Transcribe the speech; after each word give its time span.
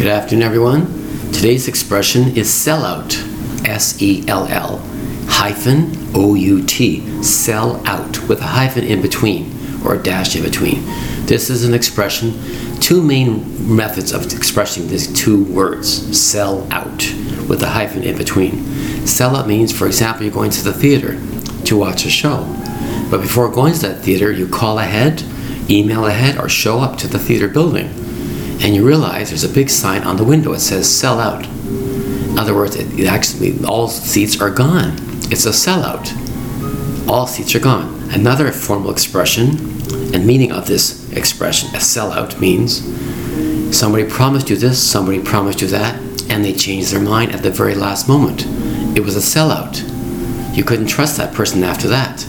Good 0.00 0.08
afternoon, 0.08 0.44
everyone. 0.44 0.86
Today's 1.30 1.68
expression 1.68 2.34
is 2.34 2.48
sellout. 2.48 3.12
S 3.68 4.00
E 4.00 4.24
L 4.28 4.46
L 4.46 4.78
hyphen 5.28 5.92
O 6.14 6.34
U 6.34 6.64
T. 6.64 7.22
Sell 7.22 7.86
out 7.86 8.26
with 8.26 8.40
a 8.40 8.46
hyphen 8.46 8.84
in 8.84 9.02
between 9.02 9.52
or 9.84 9.96
a 9.96 10.02
dash 10.02 10.34
in 10.36 10.42
between. 10.42 10.86
This 11.26 11.50
is 11.50 11.64
an 11.64 11.74
expression, 11.74 12.32
two 12.80 13.02
main 13.02 13.76
methods 13.76 14.12
of 14.12 14.24
expressing 14.32 14.88
these 14.88 15.12
two 15.12 15.44
words 15.44 16.18
sell 16.18 16.66
out 16.72 17.12
with 17.46 17.62
a 17.62 17.68
hyphen 17.68 18.02
in 18.02 18.16
between. 18.16 18.64
Sell 19.06 19.36
out 19.36 19.46
means, 19.46 19.70
for 19.70 19.86
example, 19.86 20.24
you're 20.24 20.32
going 20.32 20.50
to 20.52 20.64
the 20.64 20.72
theater 20.72 21.20
to 21.66 21.76
watch 21.76 22.06
a 22.06 22.10
show. 22.10 22.46
But 23.10 23.20
before 23.20 23.50
going 23.50 23.74
to 23.74 23.80
that 23.80 24.00
theater, 24.00 24.32
you 24.32 24.48
call 24.48 24.78
ahead, 24.78 25.22
email 25.68 26.06
ahead, 26.06 26.38
or 26.38 26.48
show 26.48 26.78
up 26.78 26.96
to 27.00 27.06
the 27.06 27.18
theater 27.18 27.48
building. 27.48 28.09
And 28.60 28.74
you 28.74 28.86
realize 28.86 29.30
there's 29.30 29.44
a 29.44 29.48
big 29.48 29.70
sign 29.70 30.02
on 30.02 30.16
the 30.16 30.24
window 30.24 30.52
that 30.52 30.60
says 30.60 30.88
sell 30.88 31.18
out. 31.18 31.46
In 31.46 32.38
other 32.38 32.54
words, 32.54 32.76
it, 32.76 32.98
it 32.98 33.06
actually, 33.06 33.62
all 33.64 33.88
seats 33.88 34.40
are 34.40 34.50
gone. 34.50 34.94
It's 35.32 35.46
a 35.46 35.50
sellout. 35.50 36.08
All 37.08 37.26
seats 37.26 37.54
are 37.54 37.60
gone. 37.60 38.10
Another 38.10 38.52
formal 38.52 38.90
expression 38.90 39.70
and 40.14 40.26
meaning 40.26 40.52
of 40.52 40.66
this 40.66 41.10
expression, 41.12 41.68
a 41.70 41.78
sellout, 41.78 42.38
means 42.40 42.84
somebody 43.76 44.04
promised 44.04 44.50
you 44.50 44.56
this, 44.56 44.82
somebody 44.82 45.20
promised 45.20 45.60
you 45.60 45.68
that, 45.68 45.94
and 46.28 46.44
they 46.44 46.52
changed 46.52 46.92
their 46.92 47.00
mind 47.00 47.32
at 47.32 47.42
the 47.42 47.50
very 47.50 47.74
last 47.74 48.08
moment. 48.08 48.44
It 48.96 49.00
was 49.00 49.16
a 49.16 49.20
sellout. 49.20 49.82
You 50.56 50.64
couldn't 50.64 50.86
trust 50.86 51.16
that 51.16 51.32
person 51.32 51.62
after 51.64 51.88
that. 51.88 52.20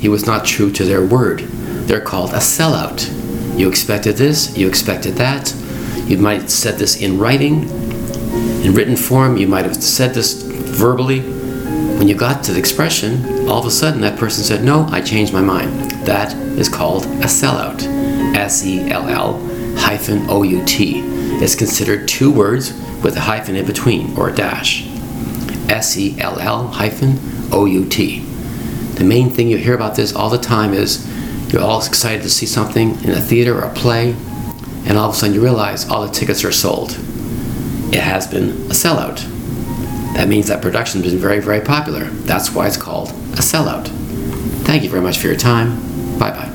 He 0.00 0.08
was 0.08 0.26
not 0.26 0.44
true 0.46 0.70
to 0.72 0.84
their 0.84 1.04
word. 1.04 1.40
They're 1.86 2.00
called 2.00 2.30
a 2.30 2.38
sellout. 2.38 3.10
You 3.58 3.68
expected 3.68 4.16
this, 4.16 4.56
you 4.56 4.68
expected 4.68 5.14
that. 5.14 5.52
You 6.06 6.18
might 6.18 6.42
have 6.42 6.50
said 6.50 6.78
this 6.78 7.00
in 7.00 7.18
writing, 7.18 7.68
in 8.64 8.74
written 8.74 8.96
form, 8.96 9.36
you 9.36 9.46
might 9.46 9.64
have 9.64 9.76
said 9.82 10.14
this 10.14 10.42
verbally. 10.42 11.20
When 11.98 12.08
you 12.08 12.14
got 12.14 12.42
to 12.44 12.52
the 12.52 12.58
expression, 12.58 13.48
all 13.48 13.60
of 13.60 13.66
a 13.66 13.70
sudden 13.70 14.00
that 14.00 14.18
person 14.18 14.42
said, 14.42 14.64
No, 14.64 14.86
I 14.90 15.00
changed 15.00 15.32
my 15.32 15.40
mind. 15.40 15.90
That 16.06 16.34
is 16.58 16.68
called 16.68 17.04
a 17.04 17.26
sellout. 17.26 17.82
S 18.34 18.64
E 18.64 18.90
L 18.90 19.08
L 19.08 19.38
hyphen 19.76 20.26
O 20.28 20.42
U 20.42 20.64
T. 20.64 21.02
It's 21.42 21.54
considered 21.54 22.08
two 22.08 22.32
words 22.32 22.72
with 23.02 23.16
a 23.16 23.20
hyphen 23.20 23.54
in 23.54 23.66
between 23.66 24.16
or 24.16 24.30
a 24.30 24.34
dash. 24.34 24.86
S 25.68 25.96
E 25.96 26.18
L 26.18 26.38
L 26.40 26.68
hyphen 26.68 27.18
O 27.52 27.66
U 27.66 27.84
T. 27.86 28.20
The 28.94 29.04
main 29.04 29.30
thing 29.30 29.48
you 29.48 29.58
hear 29.58 29.74
about 29.74 29.94
this 29.94 30.14
all 30.14 30.30
the 30.30 30.38
time 30.38 30.72
is 30.72 31.06
you're 31.52 31.62
all 31.62 31.84
excited 31.84 32.22
to 32.22 32.30
see 32.30 32.46
something 32.46 33.02
in 33.04 33.10
a 33.10 33.20
theater 33.20 33.56
or 33.58 33.64
a 33.64 33.74
play, 33.74 34.16
and 34.86 34.98
all 34.98 35.08
of 35.08 35.14
a 35.14 35.18
sudden 35.18 35.34
you 35.34 35.42
realize 35.42 35.88
all 35.88 36.06
the 36.06 36.12
tickets 36.12 36.44
are 36.44 36.52
sold. 36.52 36.92
It 37.92 38.00
has 38.00 38.26
been 38.26 38.50
a 38.50 38.74
sellout. 38.74 39.22
That 40.14 40.28
means 40.28 40.48
that 40.48 40.62
production 40.62 41.02
has 41.02 41.12
been 41.12 41.20
very, 41.20 41.40
very 41.40 41.60
popular. 41.60 42.04
That's 42.04 42.52
why 42.52 42.66
it's 42.66 42.76
called 42.76 43.10
a 43.10 43.42
sellout. 43.42 43.88
Thank 44.64 44.82
you 44.82 44.90
very 44.90 45.02
much 45.02 45.18
for 45.18 45.26
your 45.26 45.36
time. 45.36 46.18
Bye 46.18 46.30
bye. 46.30 46.53